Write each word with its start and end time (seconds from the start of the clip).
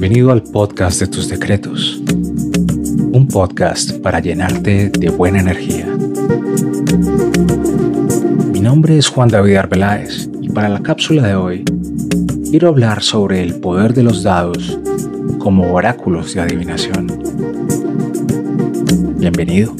Bienvenido 0.00 0.32
al 0.32 0.42
podcast 0.42 0.98
de 0.98 1.08
tus 1.08 1.28
decretos, 1.28 2.00
un 2.08 3.28
podcast 3.30 3.98
para 3.98 4.18
llenarte 4.18 4.88
de 4.88 5.10
buena 5.10 5.40
energía. 5.40 5.84
Mi 8.50 8.60
nombre 8.60 8.96
es 8.96 9.10
Juan 9.10 9.28
David 9.28 9.56
Arbeláez 9.56 10.30
y 10.40 10.48
para 10.48 10.70
la 10.70 10.80
cápsula 10.80 11.26
de 11.26 11.34
hoy 11.34 11.64
quiero 12.48 12.68
hablar 12.68 13.02
sobre 13.02 13.42
el 13.42 13.60
poder 13.60 13.92
de 13.92 14.02
los 14.02 14.22
dados 14.22 14.80
como 15.38 15.70
oráculos 15.74 16.32
de 16.32 16.40
adivinación. 16.40 17.06
Bienvenido. 19.18 19.76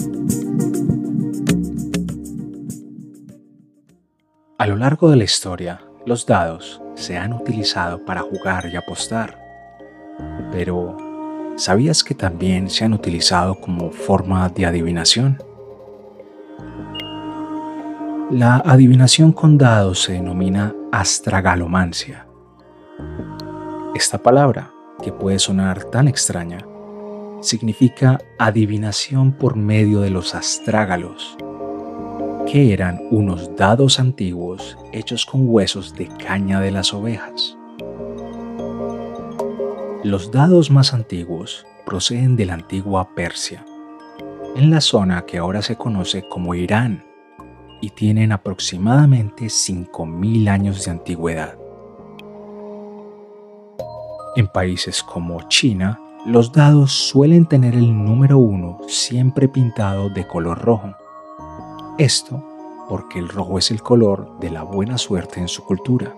A 4.58 4.66
lo 4.66 4.76
largo 4.76 5.08
de 5.10 5.16
la 5.16 5.24
historia, 5.24 5.80
los 6.04 6.26
dados 6.26 6.82
se 6.94 7.16
han 7.16 7.32
utilizado 7.32 8.04
para 8.04 8.20
jugar 8.20 8.68
y 8.70 8.76
apostar. 8.76 9.39
Pero, 10.52 10.96
¿sabías 11.56 12.02
que 12.02 12.14
también 12.14 12.70
se 12.70 12.84
han 12.84 12.92
utilizado 12.92 13.60
como 13.60 13.90
forma 13.90 14.48
de 14.48 14.66
adivinación? 14.66 15.42
La 18.30 18.58
adivinación 18.58 19.32
con 19.32 19.58
dados 19.58 20.02
se 20.02 20.12
denomina 20.12 20.74
astragalomancia. 20.92 22.26
Esta 23.94 24.18
palabra, 24.18 24.70
que 25.02 25.12
puede 25.12 25.38
sonar 25.38 25.82
tan 25.84 26.06
extraña, 26.06 26.64
significa 27.40 28.18
adivinación 28.38 29.32
por 29.32 29.56
medio 29.56 30.00
de 30.00 30.10
los 30.10 30.34
astrágalos, 30.34 31.36
que 32.46 32.72
eran 32.72 33.00
unos 33.10 33.56
dados 33.56 33.98
antiguos 33.98 34.78
hechos 34.92 35.26
con 35.26 35.48
huesos 35.48 35.94
de 35.94 36.06
caña 36.06 36.60
de 36.60 36.70
las 36.70 36.94
ovejas. 36.94 37.56
Los 40.02 40.30
dados 40.30 40.70
más 40.70 40.94
antiguos 40.94 41.66
proceden 41.84 42.36
de 42.36 42.46
la 42.46 42.54
antigua 42.54 43.14
Persia, 43.14 43.64
en 44.56 44.70
la 44.70 44.80
zona 44.80 45.26
que 45.26 45.38
ahora 45.38 45.62
se 45.62 45.76
conoce 45.76 46.26
como 46.28 46.54
Irán, 46.54 47.04
y 47.80 47.90
tienen 47.90 48.32
aproximadamente 48.32 49.46
5.000 49.46 50.48
años 50.48 50.84
de 50.84 50.90
antigüedad. 50.90 51.58
En 54.36 54.46
países 54.48 55.02
como 55.02 55.42
China, 55.48 55.98
los 56.26 56.52
dados 56.52 56.92
suelen 56.92 57.46
tener 57.46 57.74
el 57.74 57.92
número 57.92 58.38
1 58.38 58.80
siempre 58.88 59.48
pintado 59.48 60.10
de 60.10 60.26
color 60.26 60.58
rojo 60.60 60.94
esto 62.00 62.42
porque 62.88 63.18
el 63.18 63.28
rojo 63.28 63.58
es 63.58 63.70
el 63.70 63.82
color 63.82 64.38
de 64.40 64.50
la 64.50 64.62
buena 64.62 64.96
suerte 64.96 65.38
en 65.38 65.48
su 65.48 65.64
cultura. 65.64 66.14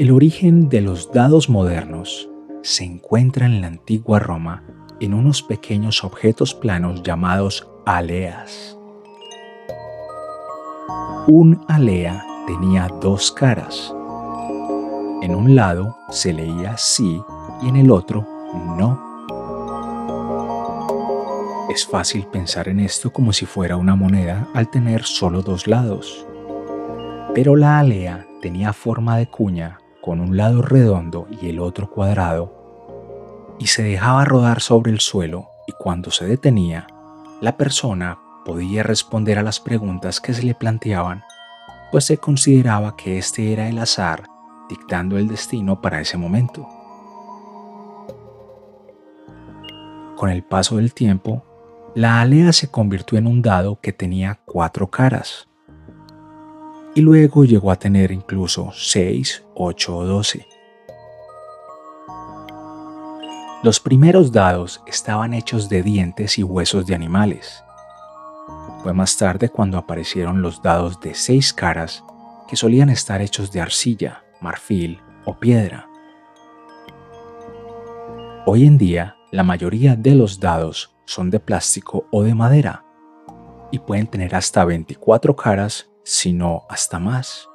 El 0.00 0.12
origen 0.12 0.70
de 0.70 0.80
los 0.80 1.12
dados 1.12 1.50
modernos 1.50 2.30
se 2.62 2.84
encuentra 2.84 3.44
en 3.44 3.60
la 3.60 3.66
antigua 3.66 4.18
Roma 4.18 4.64
en 4.98 5.12
unos 5.12 5.42
pequeños 5.42 6.04
objetos 6.04 6.54
planos 6.54 7.02
llamados 7.02 7.68
aleas. 7.84 8.78
Un 11.26 11.62
alea 11.68 12.24
tenía 12.46 12.88
dos 13.02 13.30
caras. 13.30 13.94
En 15.20 15.34
un 15.34 15.54
lado 15.54 15.98
se 16.08 16.32
leía 16.32 16.78
sí 16.78 17.20
y 17.60 17.68
en 17.68 17.76
el 17.76 17.90
otro 17.90 18.26
no. 18.78 18.98
Es 21.70 21.86
fácil 21.86 22.26
pensar 22.32 22.68
en 22.68 22.80
esto 22.80 23.12
como 23.12 23.34
si 23.34 23.44
fuera 23.44 23.76
una 23.76 23.96
moneda 23.96 24.48
al 24.54 24.70
tener 24.70 25.02
solo 25.02 25.42
dos 25.42 25.66
lados. 25.66 26.26
Pero 27.34 27.54
la 27.54 27.78
alea 27.78 28.26
tenía 28.40 28.72
forma 28.72 29.18
de 29.18 29.28
cuña 29.28 29.79
con 30.00 30.20
un 30.20 30.36
lado 30.36 30.62
redondo 30.62 31.26
y 31.30 31.48
el 31.48 31.60
otro 31.60 31.90
cuadrado 31.90 32.60
y 33.58 33.66
se 33.66 33.82
dejaba 33.82 34.24
rodar 34.24 34.60
sobre 34.60 34.90
el 34.90 35.00
suelo 35.00 35.48
y 35.66 35.72
cuando 35.72 36.10
se 36.10 36.26
detenía, 36.26 36.86
la 37.40 37.56
persona 37.56 38.18
podía 38.44 38.82
responder 38.82 39.38
a 39.38 39.42
las 39.42 39.60
preguntas 39.60 40.20
que 40.20 40.32
se 40.32 40.42
le 40.42 40.54
planteaban, 40.54 41.22
pues 41.92 42.06
se 42.06 42.16
consideraba 42.16 42.96
que 42.96 43.18
este 43.18 43.52
era 43.52 43.68
el 43.68 43.78
azar 43.78 44.24
dictando 44.68 45.18
el 45.18 45.28
destino 45.28 45.80
para 45.82 46.00
ese 46.00 46.16
momento. 46.16 46.66
Con 50.16 50.30
el 50.30 50.42
paso 50.42 50.76
del 50.76 50.94
tiempo, 50.94 51.44
la 51.94 52.20
alea 52.20 52.52
se 52.52 52.70
convirtió 52.70 53.18
en 53.18 53.26
un 53.26 53.42
dado 53.42 53.80
que 53.80 53.92
tenía 53.92 54.40
cuatro 54.46 54.86
caras. 54.88 55.49
Y 56.94 57.00
luego 57.02 57.44
llegó 57.44 57.70
a 57.70 57.76
tener 57.76 58.10
incluso 58.10 58.70
6, 58.74 59.44
8 59.54 59.96
o 59.96 60.04
12. 60.04 60.46
Los 63.62 63.78
primeros 63.78 64.32
dados 64.32 64.82
estaban 64.86 65.34
hechos 65.34 65.68
de 65.68 65.82
dientes 65.82 66.38
y 66.38 66.42
huesos 66.42 66.86
de 66.86 66.94
animales. 66.94 67.62
Fue 68.82 68.94
más 68.94 69.18
tarde 69.18 69.50
cuando 69.50 69.76
aparecieron 69.76 70.40
los 70.40 70.62
dados 70.62 70.98
de 71.00 71.14
seis 71.14 71.52
caras 71.52 72.02
que 72.48 72.56
solían 72.56 72.88
estar 72.88 73.20
hechos 73.20 73.52
de 73.52 73.60
arcilla, 73.60 74.24
marfil 74.40 74.98
o 75.26 75.38
piedra. 75.38 75.90
Hoy 78.46 78.66
en 78.66 78.78
día, 78.78 79.16
la 79.30 79.42
mayoría 79.42 79.94
de 79.94 80.14
los 80.14 80.40
dados 80.40 80.96
son 81.04 81.28
de 81.28 81.38
plástico 81.38 82.06
o 82.10 82.22
de 82.22 82.34
madera 82.34 82.86
y 83.70 83.78
pueden 83.78 84.06
tener 84.06 84.34
hasta 84.34 84.64
24 84.64 85.36
caras, 85.36 85.89
si 86.02 86.32
no 86.32 86.64
hasta 86.68 86.98
más. 86.98 87.48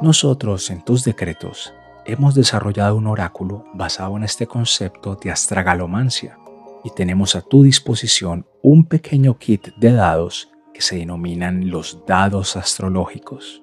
Nosotros 0.00 0.70
en 0.70 0.84
tus 0.84 1.04
decretos 1.04 1.72
hemos 2.04 2.34
desarrollado 2.34 2.96
un 2.96 3.06
oráculo 3.06 3.64
basado 3.74 4.16
en 4.16 4.22
este 4.22 4.46
concepto 4.46 5.16
de 5.16 5.30
astragalomancia 5.30 6.38
y 6.84 6.90
tenemos 6.90 7.34
a 7.34 7.42
tu 7.42 7.64
disposición 7.64 8.46
un 8.62 8.84
pequeño 8.84 9.36
kit 9.38 9.74
de 9.76 9.92
dados 9.92 10.50
que 10.72 10.82
se 10.82 10.96
denominan 10.96 11.68
los 11.70 12.04
dados 12.06 12.56
astrológicos. 12.56 13.62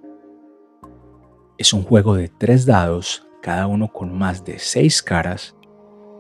Es 1.57 1.71
un 1.71 1.83
juego 1.83 2.15
de 2.15 2.27
tres 2.27 2.65
dados, 2.65 3.25
cada 3.41 3.67
uno 3.67 3.91
con 3.93 4.17
más 4.17 4.43
de 4.43 4.59
seis 4.59 5.01
caras, 5.01 5.55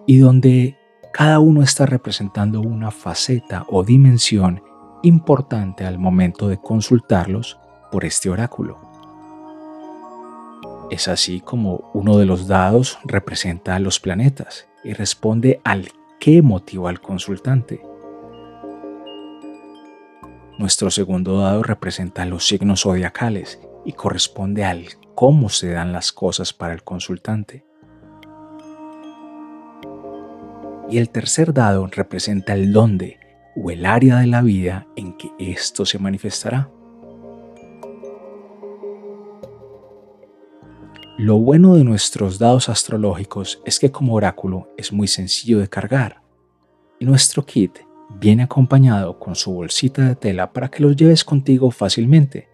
y 0.07 0.19
donde 0.19 0.77
cada 1.11 1.39
uno 1.39 1.61
está 1.61 1.85
representando 1.85 2.61
una 2.61 2.91
faceta 2.91 3.65
o 3.69 3.83
dimensión 3.83 4.63
importante 5.05 5.85
al 5.85 5.99
momento 5.99 6.47
de 6.47 6.57
consultarlos 6.57 7.59
por 7.91 8.05
este 8.05 8.29
oráculo. 8.29 8.79
Es 10.89 11.07
así 11.07 11.41
como 11.41 11.89
uno 11.93 12.17
de 12.17 12.25
los 12.25 12.47
dados 12.47 12.99
representa 13.05 13.75
a 13.75 13.79
los 13.79 13.99
planetas 13.99 14.67
y 14.83 14.93
responde 14.93 15.61
al 15.63 15.89
qué 16.19 16.41
motiva 16.41 16.89
al 16.89 17.01
consultante. 17.01 17.81
Nuestro 20.57 20.89
segundo 20.89 21.39
dado 21.39 21.63
representa 21.63 22.25
los 22.25 22.47
signos 22.47 22.81
zodiacales 22.81 23.59
y 23.83 23.93
corresponde 23.93 24.63
al 24.63 24.85
cómo 25.13 25.49
se 25.49 25.71
dan 25.71 25.91
las 25.91 26.11
cosas 26.11 26.53
para 26.53 26.73
el 26.73 26.83
consultante. 26.83 27.65
y 30.89 30.97
el 30.97 31.09
tercer 31.09 31.53
dado 31.53 31.87
representa 31.87 32.53
el 32.53 32.71
dónde 32.71 33.19
o 33.55 33.71
el 33.71 33.85
área 33.85 34.17
de 34.17 34.27
la 34.27 34.41
vida 34.41 34.87
en 34.95 35.13
que 35.17 35.31
esto 35.39 35.85
se 35.85 35.99
manifestará. 35.99 36.69
Lo 41.17 41.37
bueno 41.37 41.75
de 41.75 41.85
nuestros 41.85 42.39
dados 42.39 42.67
astrológicos 42.67 43.61
es 43.63 43.79
que 43.79 43.89
como 43.89 44.15
oráculo 44.15 44.67
es 44.77 44.91
muy 44.91 45.07
sencillo 45.07 45.59
de 45.59 45.69
cargar 45.69 46.21
y 46.99 47.05
nuestro 47.05 47.45
kit 47.45 47.79
viene 48.19 48.43
acompañado 48.43 49.17
con 49.17 49.33
su 49.35 49.53
bolsita 49.53 50.03
de 50.03 50.15
tela 50.15 50.51
para 50.51 50.69
que 50.69 50.83
los 50.83 50.95
lleves 50.95 51.23
contigo 51.23 51.71
fácilmente, 51.71 52.49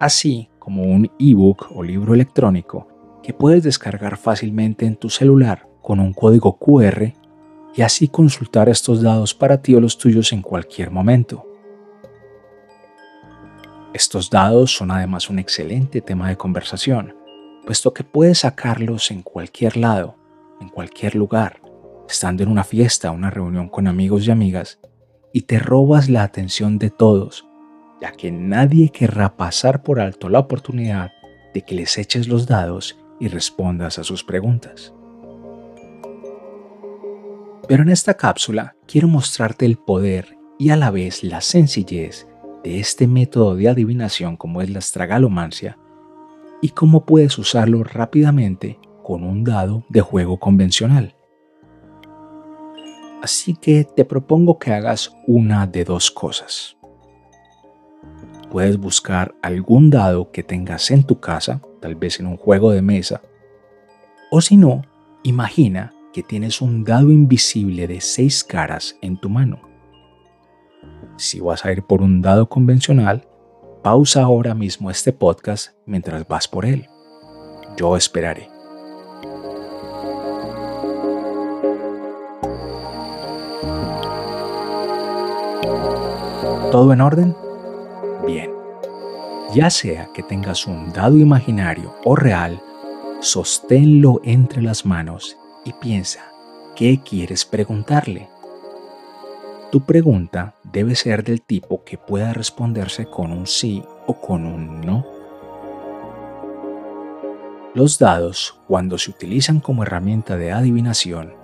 así 0.00 0.48
como 0.58 0.84
un 0.84 1.10
ebook 1.18 1.66
o 1.74 1.82
libro 1.82 2.14
electrónico 2.14 2.88
que 3.22 3.34
puedes 3.34 3.62
descargar 3.62 4.16
fácilmente 4.16 4.86
en 4.86 4.96
tu 4.96 5.10
celular 5.10 5.68
con 5.82 6.00
un 6.00 6.14
código 6.14 6.58
QR 6.58 7.12
y 7.76 7.82
así 7.82 8.08
consultar 8.08 8.68
estos 8.70 9.02
dados 9.02 9.34
para 9.34 9.60
ti 9.60 9.74
o 9.74 9.80
los 9.80 9.98
tuyos 9.98 10.32
en 10.32 10.40
cualquier 10.40 10.90
momento. 10.90 11.46
Estos 13.92 14.30
dados 14.30 14.74
son 14.74 14.90
además 14.90 15.28
un 15.28 15.38
excelente 15.38 16.00
tema 16.00 16.28
de 16.28 16.36
conversación, 16.36 17.14
puesto 17.66 17.92
que 17.92 18.02
puedes 18.02 18.40
sacarlos 18.40 19.10
en 19.10 19.22
cualquier 19.22 19.76
lado, 19.76 20.16
en 20.60 20.68
cualquier 20.70 21.14
lugar, 21.14 21.60
estando 22.08 22.42
en 22.42 22.48
una 22.48 22.64
fiesta, 22.64 23.10
una 23.10 23.30
reunión 23.30 23.68
con 23.68 23.86
amigos 23.86 24.26
y 24.26 24.30
amigas, 24.30 24.78
y 25.32 25.42
te 25.42 25.58
robas 25.58 26.08
la 26.08 26.22
atención 26.22 26.78
de 26.78 26.90
todos, 26.90 27.46
ya 28.00 28.12
que 28.12 28.30
nadie 28.30 28.88
querrá 28.88 29.36
pasar 29.36 29.82
por 29.82 30.00
alto 30.00 30.30
la 30.30 30.38
oportunidad 30.38 31.10
de 31.52 31.62
que 31.62 31.74
les 31.74 31.98
eches 31.98 32.26
los 32.28 32.46
dados 32.46 32.98
y 33.20 33.28
respondas 33.28 33.98
a 33.98 34.04
sus 34.04 34.24
preguntas. 34.24 34.95
Pero 37.68 37.82
en 37.82 37.88
esta 37.88 38.14
cápsula 38.14 38.76
quiero 38.86 39.08
mostrarte 39.08 39.66
el 39.66 39.76
poder 39.76 40.36
y 40.58 40.70
a 40.70 40.76
la 40.76 40.90
vez 40.90 41.24
la 41.24 41.40
sencillez 41.40 42.28
de 42.62 42.80
este 42.80 43.06
método 43.06 43.56
de 43.56 43.68
adivinación 43.68 44.36
como 44.36 44.62
es 44.62 44.70
la 44.70 44.78
estragalomancia 44.78 45.78
y 46.62 46.70
cómo 46.70 47.04
puedes 47.04 47.38
usarlo 47.38 47.84
rápidamente 47.84 48.78
con 49.02 49.24
un 49.24 49.44
dado 49.44 49.84
de 49.88 50.00
juego 50.00 50.38
convencional. 50.38 51.16
Así 53.22 53.56
que 53.56 53.84
te 53.84 54.04
propongo 54.04 54.58
que 54.58 54.72
hagas 54.72 55.12
una 55.26 55.66
de 55.66 55.84
dos 55.84 56.10
cosas. 56.10 56.76
Puedes 58.50 58.78
buscar 58.78 59.34
algún 59.42 59.90
dado 59.90 60.30
que 60.30 60.42
tengas 60.42 60.90
en 60.90 61.02
tu 61.02 61.18
casa, 61.18 61.60
tal 61.80 61.96
vez 61.96 62.20
en 62.20 62.26
un 62.26 62.36
juego 62.36 62.70
de 62.70 62.82
mesa, 62.82 63.22
o 64.30 64.40
si 64.40 64.56
no, 64.56 64.82
imagina 65.24 65.92
que 66.16 66.22
tienes 66.22 66.62
un 66.62 66.82
dado 66.82 67.12
invisible 67.12 67.86
de 67.86 68.00
seis 68.00 68.42
caras 68.42 68.96
en 69.02 69.18
tu 69.18 69.28
mano. 69.28 69.60
Si 71.18 71.40
vas 71.40 71.66
a 71.66 71.72
ir 71.72 71.82
por 71.82 72.00
un 72.00 72.22
dado 72.22 72.48
convencional, 72.48 73.28
pausa 73.82 74.22
ahora 74.22 74.54
mismo 74.54 74.90
este 74.90 75.12
podcast 75.12 75.72
mientras 75.84 76.26
vas 76.26 76.48
por 76.48 76.64
él. 76.64 76.86
Yo 77.76 77.98
esperaré. 77.98 78.48
¿Todo 86.72 86.94
en 86.94 87.02
orden? 87.02 87.36
Bien. 88.26 88.50
Ya 89.52 89.68
sea 89.68 90.08
que 90.14 90.22
tengas 90.22 90.66
un 90.66 90.94
dado 90.94 91.18
imaginario 91.18 91.94
o 92.06 92.16
real, 92.16 92.62
sosténlo 93.20 94.22
entre 94.24 94.62
las 94.62 94.86
manos 94.86 95.36
y 95.66 95.72
piensa, 95.72 96.32
¿qué 96.76 97.00
quieres 97.02 97.44
preguntarle? 97.44 98.30
Tu 99.72 99.84
pregunta 99.84 100.54
debe 100.62 100.94
ser 100.94 101.24
del 101.24 101.42
tipo 101.42 101.82
que 101.82 101.98
pueda 101.98 102.32
responderse 102.32 103.06
con 103.06 103.32
un 103.32 103.48
sí 103.48 103.82
o 104.06 104.14
con 104.14 104.46
un 104.46 104.80
no. 104.80 105.04
Los 107.74 107.98
dados, 107.98 108.58
cuando 108.68 108.96
se 108.96 109.10
utilizan 109.10 109.58
como 109.58 109.82
herramienta 109.82 110.36
de 110.36 110.52
adivinación, 110.52 111.34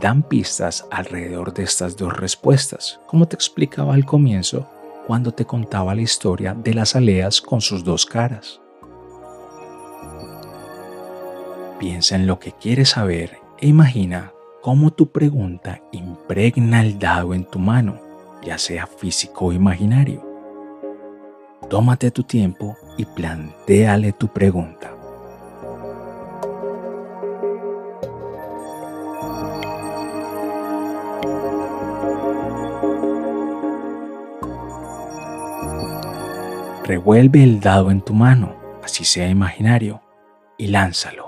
dan 0.00 0.22
pistas 0.22 0.86
alrededor 0.90 1.52
de 1.52 1.64
estas 1.64 1.96
dos 1.96 2.16
respuestas, 2.16 3.00
como 3.08 3.26
te 3.26 3.34
explicaba 3.34 3.94
al 3.94 4.06
comienzo 4.06 4.70
cuando 5.08 5.32
te 5.32 5.44
contaba 5.44 5.94
la 5.94 6.02
historia 6.02 6.54
de 6.54 6.72
las 6.72 6.94
aleas 6.94 7.40
con 7.40 7.60
sus 7.60 7.82
dos 7.82 8.06
caras. 8.06 8.60
Piensa 11.80 12.14
en 12.14 12.26
lo 12.26 12.38
que 12.38 12.52
quieres 12.52 12.90
saber 12.90 13.45
e 13.60 13.68
imagina 13.68 14.32
cómo 14.60 14.90
tu 14.90 15.10
pregunta 15.10 15.80
impregna 15.92 16.82
el 16.82 16.98
dado 16.98 17.34
en 17.34 17.44
tu 17.44 17.58
mano, 17.58 17.98
ya 18.42 18.58
sea 18.58 18.86
físico 18.86 19.46
o 19.46 19.52
imaginario. 19.52 20.22
Tómate 21.70 22.10
tu 22.10 22.22
tiempo 22.22 22.76
y 22.96 23.04
plantéale 23.04 24.12
tu 24.12 24.28
pregunta. 24.28 24.92
Revuelve 36.84 37.42
el 37.42 37.58
dado 37.58 37.90
en 37.90 38.00
tu 38.00 38.14
mano, 38.14 38.54
así 38.84 39.04
sea 39.04 39.28
imaginario, 39.28 40.02
y 40.56 40.68
lánzalo. 40.68 41.25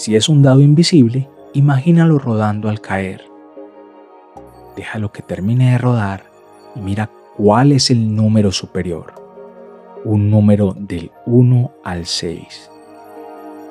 Si 0.00 0.16
es 0.16 0.30
un 0.30 0.42
dado 0.42 0.62
invisible, 0.62 1.28
Imagínalo 1.52 2.20
rodando 2.20 2.68
al 2.68 2.80
caer. 2.80 3.24
Déjalo 4.76 5.10
que 5.10 5.20
termine 5.20 5.72
de 5.72 5.78
rodar 5.78 6.26
y 6.76 6.80
mira 6.80 7.10
cuál 7.36 7.72
es 7.72 7.90
el 7.90 8.14
número 8.14 8.52
superior. 8.52 9.14
Un 10.04 10.30
número 10.30 10.76
del 10.78 11.10
1 11.26 11.72
al 11.82 12.06
6. 12.06 12.70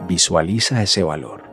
Visualiza 0.10 0.84
ese 0.84 1.04
valor. 1.04 1.44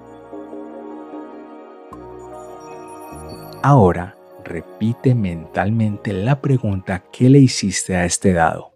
Ahora 3.63 4.17
repite 4.45 5.15
mentalmente 5.15 6.13
la 6.13 6.41
pregunta 6.41 7.05
que 7.13 7.31
le 7.31 7.39
hiciste 7.39 7.95
a 7.95 8.05
este 8.05 8.33
dado. 8.33 8.73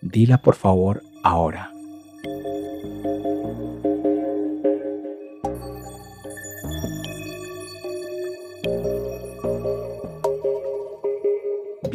Dila 0.00 0.38
por 0.38 0.56
favor 0.56 1.00
ahora. 1.22 1.70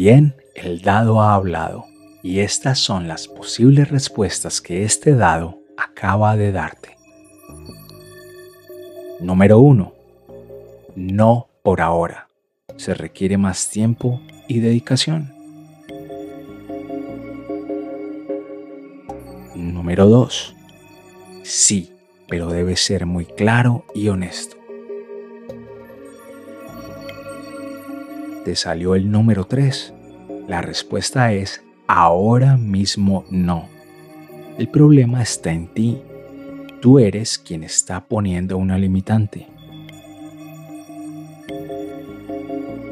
Bien, 0.05 0.35
el 0.53 0.81
dado 0.81 1.21
ha 1.21 1.33
hablado 1.33 1.85
y 2.21 2.41
estas 2.41 2.77
son 2.77 3.07
las 3.07 3.29
posibles 3.29 3.89
respuestas 3.89 4.59
que 4.59 4.83
este 4.83 5.15
dado 5.15 5.61
acaba 5.77 6.35
de 6.35 6.51
darte. 6.51 6.97
Número 9.21 9.59
1. 9.59 9.94
No 10.97 11.47
por 11.63 11.79
ahora. 11.79 12.27
Se 12.75 12.94
requiere 12.94 13.38
más 13.38 13.69
tiempo 13.69 14.19
y 14.50 14.59
dedicación. 14.59 15.33
Número 19.55 20.09
2. 20.09 20.55
Sí, 21.44 21.94
pero 22.27 22.50
debe 22.50 22.75
ser 22.75 23.05
muy 23.05 23.23
claro 23.23 23.85
y 23.95 24.09
honesto. 24.09 24.62
Te 28.43 28.55
salió 28.55 28.95
el 28.95 29.09
número 29.09 29.45
3? 29.45 29.93
La 30.47 30.61
respuesta 30.61 31.31
es 31.31 31.63
ahora 31.87 32.57
mismo 32.57 33.25
no. 33.29 33.69
El 34.57 34.67
problema 34.67 35.21
está 35.21 35.51
en 35.51 35.67
ti. 35.67 36.01
Tú 36.81 36.99
eres 36.99 37.37
quien 37.37 37.63
está 37.63 38.05
poniendo 38.05 38.57
una 38.57 38.77
limitante. 38.77 39.47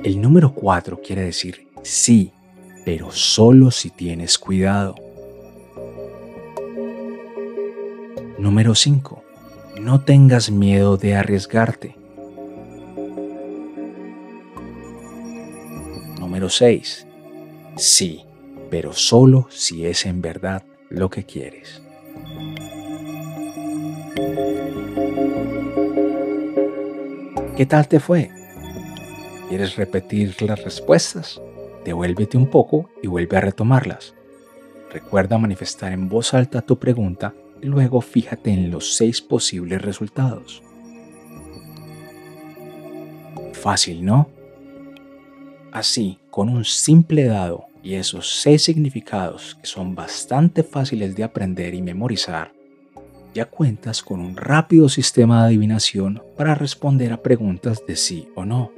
El 0.03 0.21
número 0.21 0.53
4 0.53 1.01
quiere 1.01 1.23
decir 1.23 1.67
sí, 1.83 2.31
pero 2.85 3.11
solo 3.11 3.69
si 3.69 3.89
tienes 3.89 4.39
cuidado. 4.39 4.95
Número 8.39 8.73
5. 8.73 9.23
No 9.81 10.01
tengas 10.01 10.49
miedo 10.49 10.97
de 10.97 11.15
arriesgarte. 11.15 12.00
Número 16.41 16.55
6. 16.55 17.05
Sí, 17.77 18.25
pero 18.71 18.93
solo 18.93 19.45
si 19.51 19.85
es 19.85 20.07
en 20.07 20.23
verdad 20.23 20.63
lo 20.89 21.07
que 21.11 21.23
quieres. 21.23 21.83
¿Qué 27.55 27.67
tal 27.67 27.87
te 27.87 27.99
fue? 27.99 28.31
¿Quieres 29.49 29.75
repetir 29.75 30.41
las 30.41 30.63
respuestas? 30.63 31.39
Devuélvete 31.85 32.37
un 32.37 32.49
poco 32.49 32.89
y 33.03 33.07
vuelve 33.07 33.37
a 33.37 33.41
retomarlas. 33.41 34.15
Recuerda 34.91 35.37
manifestar 35.37 35.93
en 35.93 36.09
voz 36.09 36.33
alta 36.33 36.63
tu 36.63 36.79
pregunta 36.79 37.35
y 37.61 37.67
luego 37.67 38.01
fíjate 38.01 38.49
en 38.49 38.71
los 38.71 38.95
seis 38.95 39.21
posibles 39.21 39.79
resultados. 39.79 40.63
Fácil, 43.53 44.03
¿no? 44.03 44.40
Así, 45.71 46.19
con 46.29 46.49
un 46.49 46.65
simple 46.65 47.25
dado 47.25 47.65
y 47.81 47.93
esos 47.93 48.41
seis 48.41 48.61
significados 48.61 49.57
que 49.61 49.67
son 49.67 49.95
bastante 49.95 50.63
fáciles 50.63 51.15
de 51.15 51.23
aprender 51.23 51.73
y 51.73 51.81
memorizar, 51.81 52.51
ya 53.33 53.45
cuentas 53.45 54.01
con 54.01 54.19
un 54.19 54.35
rápido 54.35 54.89
sistema 54.89 55.41
de 55.41 55.47
adivinación 55.47 56.21
para 56.35 56.55
responder 56.55 57.13
a 57.13 57.23
preguntas 57.23 57.83
de 57.87 57.95
sí 57.95 58.27
o 58.35 58.43
no. 58.43 58.71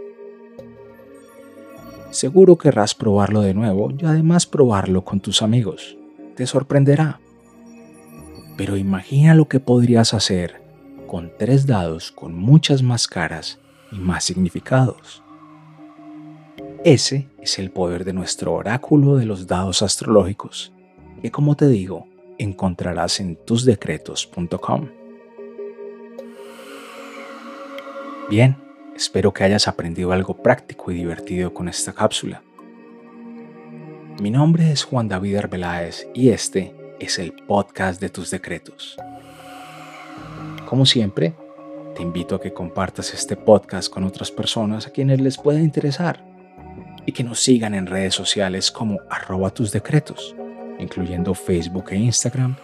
Seguro 2.12 2.60
querrás 2.60 2.94
probarlo 2.94 3.42
de 3.42 3.56
nuevo 3.56 3.92
y 3.98 4.06
además 4.06 4.46
probarlo 4.46 5.04
con 5.04 5.20
tus 5.20 5.42
amigos. 5.42 5.98
Te 6.36 6.46
sorprenderá. 6.46 7.20
Pero 8.56 8.78
imagina 8.78 9.34
lo 9.34 9.48
que 9.48 9.60
podrías 9.60 10.14
hacer 10.14 10.62
con 11.08 11.32
tres 11.40 11.66
dados 11.66 12.12
con 12.12 12.36
muchas 12.36 12.84
más 12.84 13.08
caras 13.08 13.60
y 13.92 13.96
más 13.96 14.24
significados. 14.24 15.23
Ese 16.84 17.30
es 17.42 17.60
el 17.60 17.72
poder 17.72 18.04
de 18.04 18.12
nuestro 18.12 18.52
oráculo 18.52 19.16
de 19.16 19.26
los 19.26 19.48
dados 19.48 19.82
astrológicos, 19.82 20.74
que 21.22 21.32
como 21.32 21.56
te 21.56 21.70
digo, 21.70 22.10
encontrarás 22.38 23.22
en 23.22 23.38
tusdecretos.com. 23.38 24.90
Bien, 28.30 28.58
espero 28.98 29.34
que 29.34 29.46
hayas 29.46 29.70
aprendido 29.70 30.12
algo 30.12 30.36
práctico 30.44 30.92
y 30.92 30.96
divertido 30.96 31.54
con 31.54 31.70
esta 31.70 31.94
cápsula. 31.94 32.44
Mi 34.22 34.30
nombre 34.30 34.70
es 34.70 34.84
Juan 34.84 35.08
David 35.08 35.38
Arbeláez 35.38 36.10
y 36.14 36.32
este 36.32 36.76
es 37.00 37.18
el 37.18 37.32
podcast 37.32 38.02
de 38.02 38.10
tus 38.10 38.30
decretos. 38.30 38.98
Como 40.66 40.86
siempre, 40.86 41.34
te 41.96 42.02
invito 42.02 42.36
a 42.36 42.42
que 42.42 42.52
compartas 42.52 43.14
este 43.14 43.38
podcast 43.38 43.90
con 43.90 44.04
otras 44.04 44.32
personas 44.32 44.86
a 44.86 44.90
quienes 44.90 45.22
les 45.22 45.38
pueda 45.38 45.62
interesar 45.62 46.33
y 47.06 47.12
que 47.12 47.24
nos 47.24 47.40
sigan 47.40 47.74
en 47.74 47.88
redes 47.88 48.14
sociales 48.16 48.72
como 48.72 49.00
arroba 49.10 49.50
tus 49.50 49.72
decretos, 49.72 50.36
incluyendo 50.80 51.34
Facebook 51.34 51.86
e 51.92 51.98
Instagram, 51.98 52.56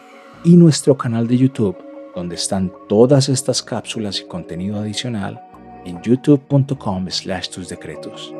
y 0.44 0.56
nuestro 0.56 0.98
canal 0.98 1.28
de 1.28 1.38
YouTube, 1.38 1.78
donde 2.16 2.36
están 2.36 2.72
todas 2.88 3.30
estas 3.30 3.62
cápsulas 3.62 4.20
y 4.20 4.26
contenido 4.26 4.80
adicional 4.80 5.42
en 5.86 6.02
youtube.com 6.02 7.10
slash 7.10 7.50
tus 7.50 7.70
decretos. 7.70 8.34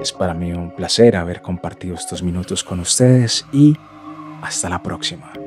Es 0.00 0.12
para 0.12 0.34
mí 0.34 0.52
un 0.52 0.74
placer 0.74 1.16
haber 1.16 1.42
compartido 1.42 1.94
estos 1.94 2.22
minutos 2.22 2.64
con 2.64 2.80
ustedes 2.80 3.44
y 3.52 3.76
hasta 4.40 4.68
la 4.70 4.82
próxima. 4.82 5.39